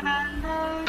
Fucking 0.00 0.87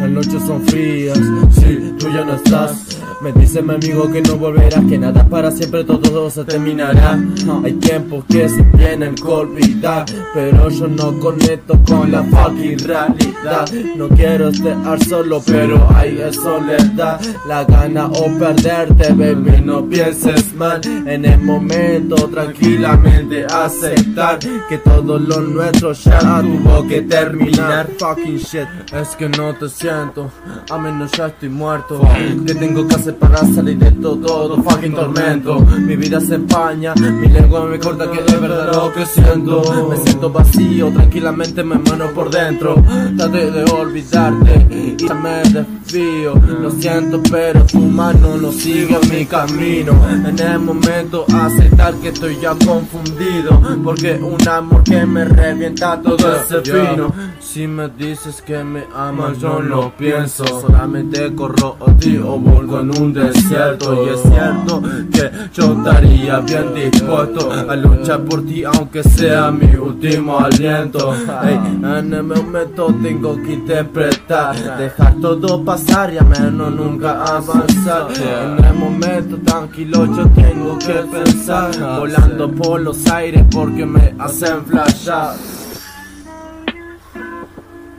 Las 0.00 0.10
noches 0.10 0.42
son 0.46 0.62
frías, 0.62 1.18
si 1.52 1.94
tú 1.98 2.08
ya 2.12 2.24
no 2.24 2.34
estás. 2.34 2.98
Me 3.20 3.32
dice 3.32 3.60
mi 3.60 3.74
amigo 3.74 4.10
que 4.10 4.22
no 4.22 4.36
volverás, 4.36 4.82
que 4.88 4.96
nada 4.96 5.22
para 5.28 5.50
siempre, 5.50 5.84
todo 5.84 6.30
se 6.30 6.42
terminará. 6.44 7.18
Hay 7.62 7.74
tiempos 7.74 8.24
que 8.26 8.48
se 8.48 8.62
tienen 8.78 9.14
que 9.14 9.24
olvidar, 9.24 10.06
pero 10.32 10.70
yo 10.70 10.88
no 10.88 11.18
conecto 11.18 11.78
con 11.86 12.10
la 12.10 12.22
fucking 12.22 12.78
realidad. 12.78 13.68
No 13.94 14.08
quiero 14.08 14.48
estar 14.48 15.04
solo, 15.04 15.42
pero 15.44 15.86
hay 15.94 16.18
soledad. 16.32 17.20
La 17.46 17.64
gana 17.64 18.06
o 18.06 18.26
perderte, 18.38 19.12
baby, 19.12 19.60
no 19.62 19.84
pienses 19.86 20.54
mal. 20.54 20.80
En 21.06 21.26
el 21.26 21.42
momento, 21.42 22.14
tranquilamente 22.28 23.44
aceptar 23.44 24.38
que 24.38 24.78
todo 24.78 25.18
lo 25.18 25.42
nuestro 25.42 25.92
ya 25.92 26.40
tuvo 26.40 26.88
que 26.88 27.02
terminar. 27.02 27.86
Fucking 27.98 28.38
shit, 28.38 28.66
es 28.98 29.08
que 29.16 29.28
no 29.28 29.54
te 29.56 29.68
siento, 29.68 29.89
a 29.90 30.78
menos 30.78 31.10
ya 31.12 31.26
estoy 31.26 31.48
muerto. 31.48 32.00
Que 32.46 32.54
tengo 32.54 32.86
que 32.86 32.94
hacer 32.94 33.16
para 33.16 33.38
salir 33.38 33.78
de 33.78 33.90
todo, 33.92 34.16
todo 34.16 34.62
fucking 34.62 34.94
tormento. 34.94 35.60
Mi 35.60 35.96
vida 35.96 36.20
se 36.20 36.36
empaña, 36.36 36.94
mi 36.94 37.28
lengua 37.28 37.66
me 37.66 37.78
corta 37.78 38.10
que 38.10 38.20
es 38.20 38.40
verdad 38.40 38.72
lo 38.72 38.92
que 38.92 39.04
siento. 39.06 39.62
Me 39.88 39.96
siento 39.96 40.30
vacío, 40.30 40.90
tranquilamente 40.92 41.62
me 41.62 41.78
mano 41.78 42.06
por 42.14 42.30
dentro. 42.30 42.76
Trate 43.16 43.50
de 43.50 43.64
olvidarte 43.72 44.66
y 44.70 44.96
ya 44.96 45.14
me 45.14 45.42
desvío. 45.42 46.34
Lo 46.34 46.70
siento, 46.70 47.20
pero 47.30 47.64
tu 47.64 47.80
mano 47.80 48.36
no 48.36 48.52
sigue 48.52 48.98
mi 49.10 49.24
camino. 49.26 49.92
En 50.26 50.38
el 50.38 50.58
momento 50.58 51.24
aceptar 51.34 51.94
que 51.94 52.08
estoy 52.08 52.38
ya 52.40 52.54
confundido. 52.54 53.60
Porque 53.82 54.14
un 54.14 54.48
amor 54.48 54.84
que 54.84 55.04
me 55.06 55.24
revienta 55.24 56.00
todo 56.00 56.36
ese 56.36 56.60
fino. 56.60 57.12
Si 57.40 57.66
me 57.66 57.88
dices 57.88 58.42
que 58.42 58.62
me 58.62 58.84
amas, 58.94 59.38
yo 59.38 59.60
no 59.60 59.79
pienso. 59.88 60.44
Solamente 60.44 61.34
corro 61.34 61.76
o 61.80 62.38
vuelvo 62.38 62.80
en 62.80 62.98
un 63.00 63.12
desierto. 63.12 64.04
Y 64.04 64.08
es 64.10 64.22
cierto 64.22 64.82
que 65.12 65.30
yo 65.52 65.72
estaría 65.72 66.40
bien 66.40 66.74
dispuesto 66.74 67.52
a 67.52 67.76
luchar 67.76 68.20
por 68.24 68.44
ti, 68.44 68.64
aunque 68.64 69.02
sea 69.02 69.50
mi 69.50 69.74
último 69.74 70.38
aliento. 70.38 71.14
Ey, 71.42 71.54
en 71.54 72.12
el 72.12 72.22
momento 72.22 72.94
tengo 73.02 73.36
que 73.42 73.52
interpretar, 73.54 74.78
dejar 74.78 75.14
todo 75.20 75.64
pasar 75.64 76.12
y 76.12 76.18
a 76.18 76.22
menos 76.22 76.72
nunca 76.72 77.22
avanzar. 77.24 78.08
En 78.18 78.64
el 78.64 78.74
momento 78.74 79.38
tranquilo 79.44 80.06
yo 80.06 80.28
tengo 80.30 80.78
que 80.78 80.94
pensar, 81.10 81.70
volando 81.98 82.50
por 82.52 82.80
los 82.80 83.06
aires 83.10 83.44
porque 83.50 83.86
me 83.86 84.14
hacen 84.18 84.64
flashar. 84.64 85.34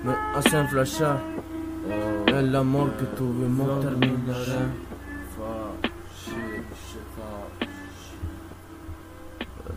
Me 0.03 0.13
hacen 0.35 0.67
flashar. 0.69 1.40
El 1.87 2.55
amor 2.55 2.91
que 2.97 3.05
tuvimos 3.05 3.81
terminará. 3.81 4.69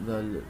Dale. 0.07 0.43